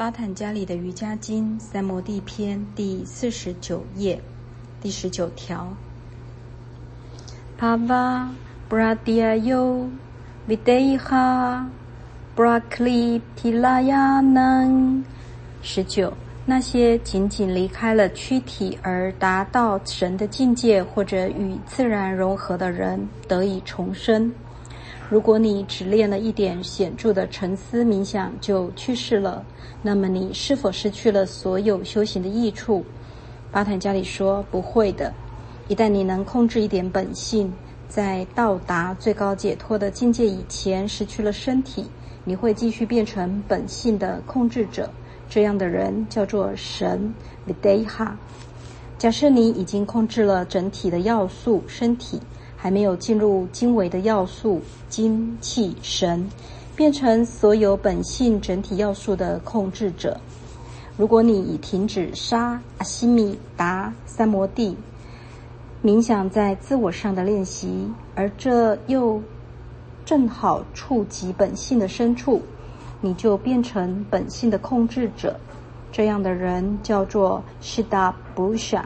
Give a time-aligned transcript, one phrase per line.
[0.00, 4.18] 巴坦加里的瑜伽经三摩地篇第四十九页，
[4.80, 5.70] 第十九条。
[7.60, 8.28] Pava
[8.70, 9.90] Pradyayo
[10.48, 11.66] Videha
[12.34, 15.02] Praklitilayanang。
[15.60, 16.14] 十九，
[16.46, 24.32] 那些仅仅离开了躯体而达到神的境界或者与自然融合的人，得以重生。
[25.10, 29.44] 如果你只练了一点显著的沉思冥想就去世了，
[29.82, 32.84] 那么你是否失去了所有修行的益处？
[33.50, 35.12] 巴坦加里说不会的。
[35.66, 37.52] 一旦你能控制一点本性，
[37.88, 41.86] 在到达最高解脱的境界以前失去了身体，
[42.22, 44.88] 你会继续变成本性的控制者。
[45.28, 47.12] 这样的人叫做神
[47.48, 48.12] （Videha）。
[48.96, 52.20] 假设你已经控制了整体的要素身体。
[52.62, 54.60] 还没有进入精微的要素
[54.90, 56.28] 精气神，
[56.76, 60.20] 变成所有本性整体要素的控制者。
[60.98, 64.76] 如果你已停止杀阿西米达三摩地
[65.82, 69.22] 冥想在自我上的练习，而这又
[70.04, 72.42] 正好触及本性的深处，
[73.00, 75.40] 你就变成本性的控制者。
[75.90, 78.82] 这样的人叫做 Shida Busha，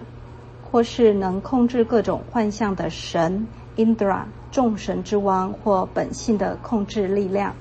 [0.71, 3.45] 或是能控制各种幻象的神。
[3.77, 4.23] Indra
[4.53, 7.55] 众神之王或本性的控制力量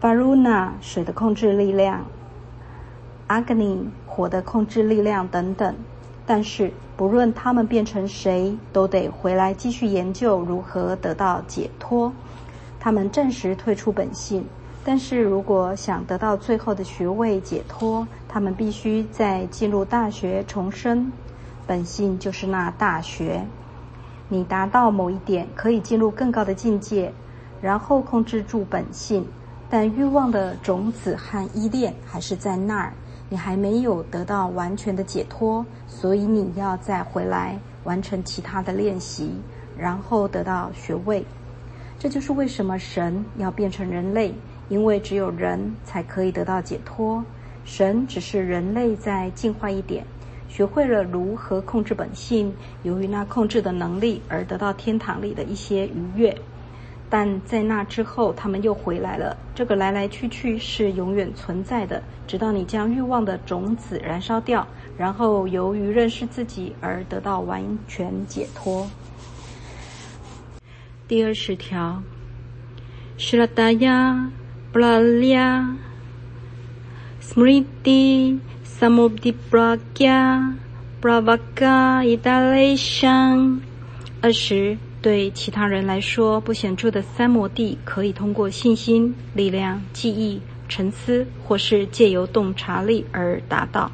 [0.00, 2.06] ，Varuna 水的控制力量
[3.28, 5.74] ，Agni 火的控制力量等等。
[6.24, 12.12] 但是不论他们变成谁，都得回来继续研究如何得到解脱。
[12.78, 14.44] 他们暂时退出本性，
[14.84, 21.12] 但是如果想得到最后的学位解脱，他们必须再进入大学重生。
[21.66, 23.44] 本性就是那大学。
[24.32, 27.12] 你达到某一点，可以进入更高的境界，
[27.60, 29.26] 然后控制住本性，
[29.68, 32.94] 但欲望的种子和依恋还是在那儿。
[33.28, 39.34] 你还没有得到完全的解脱，所以你要再回来完成其他的练习，
[39.76, 41.22] 然后得到学位。
[41.98, 44.34] 这就是为什么神要变成人类，
[44.70, 47.22] 因为只有人才可以得到解脱。
[47.66, 50.02] 神只是人类在进化一点。
[50.52, 52.52] 学会了如何控制本性，
[52.82, 56.36] 由于那控制的能力而得到天堂里的一些愉悦，
[57.08, 59.34] 但在那之后，他们又回来了。
[59.54, 64.66] 这个来来去去是永远存在的，直到你将欲望的种子燃烧掉，
[64.98, 68.86] 然后由于认识自己而得到完全解脱。
[71.08, 72.02] 第二十条
[73.16, 74.28] ，Shradaya
[74.70, 75.76] Pralya
[77.22, 78.38] Smriti。
[78.82, 80.58] Samudiprakya
[81.00, 83.60] Pravaka Idaleshang。
[84.20, 93.88] 二十，对其他人来说不显著的三摩地，可以通过信心、力量、记忆、沉思，或是借由洞察力而达到。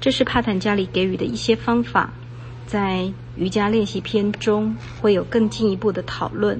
[0.00, 2.10] 这是帕坦加里给予的一些方法，
[2.66, 6.58] 在瑜伽练习篇中会有更进一步的讨论。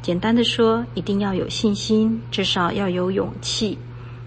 [0.00, 3.76] 简单的说，一定要有信心，至少要有勇气。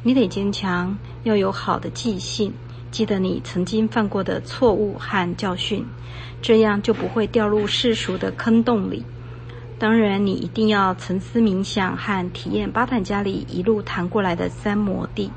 [0.04, 2.52] 你得坚强，要有好的记性，
[2.90, 5.86] 记得你曾经犯过的错误和教训，
[6.42, 9.06] 这样就不会掉入世俗的坑洞里。
[9.78, 15.32] 当然，你一定要沉思冥想和体验巴坦加里一路谈过来的三摩地。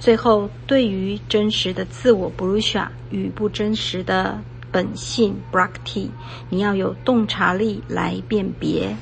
[0.00, 4.40] 最后，对于真实的自我 （Brusha） 与不真实的
[4.72, 6.08] 本性 （Brakti），
[6.48, 8.96] 你要有洞察力来辨别。